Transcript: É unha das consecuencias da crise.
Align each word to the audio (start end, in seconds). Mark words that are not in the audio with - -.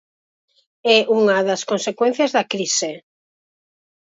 É 0.97 0.99
unha 1.19 1.37
das 1.47 1.61
consecuencias 1.71 2.33
da 2.35 2.47
crise. 2.53 2.91